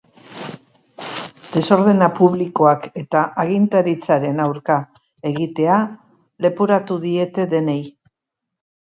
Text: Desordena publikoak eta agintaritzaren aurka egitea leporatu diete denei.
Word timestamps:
Desordena 1.55 2.07
publikoak 2.19 2.87
eta 3.01 3.21
agintaritzaren 3.43 4.41
aurka 4.47 4.79
egitea 5.33 5.77
leporatu 6.47 6.99
diete 7.05 7.47
denei. 7.53 7.79